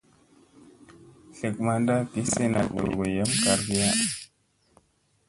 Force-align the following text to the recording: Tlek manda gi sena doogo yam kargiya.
Tlek 1.35 1.55
manda 1.65 1.95
gi 2.11 2.21
sena 2.33 2.61
doogo 2.73 3.05
yam 3.15 3.31
kargiya. 3.43 3.89